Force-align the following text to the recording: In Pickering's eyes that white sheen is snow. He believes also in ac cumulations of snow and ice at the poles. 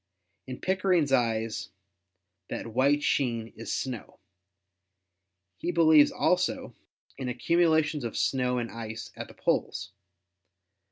In 0.47 0.59
Pickering's 0.59 1.11
eyes 1.11 1.69
that 2.47 2.73
white 2.73 3.03
sheen 3.03 3.49
is 3.55 3.71
snow. 3.71 4.17
He 5.57 5.69
believes 5.71 6.09
also 6.11 6.73
in 7.19 7.29
ac 7.29 7.37
cumulations 7.53 8.03
of 8.03 8.17
snow 8.17 8.57
and 8.57 8.71
ice 8.71 9.11
at 9.15 9.27
the 9.27 9.35
poles. 9.35 9.91